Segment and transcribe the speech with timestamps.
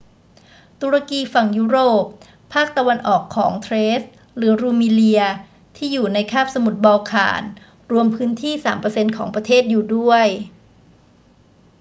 [0.81, 2.05] ตุรกีฝั่งยุโรป
[2.53, 4.01] ภาคตะวันออกของเทรซ
[4.37, 5.23] หรือรูมีเลีย
[5.77, 7.43] ที่่อยู่ในคาบสมุทรบอลข่าน
[7.91, 8.53] รวมพื้นที่
[8.85, 10.25] 3% ของประเทศอยู่ด้วย